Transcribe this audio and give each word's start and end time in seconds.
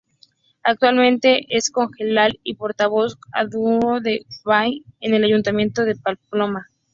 Actualmente, 0.63 1.45
es 1.49 1.69
concejal 1.69 2.39
y 2.41 2.55
portavoz 2.55 3.19
adjunto 3.31 3.99
de 3.99 4.25
Geroa 4.27 4.41
Bai 4.63 4.83
en 4.99 5.13
el 5.13 5.23
Ayuntamiento 5.25 5.85
de 5.85 5.95
Pamplona. 5.95 6.71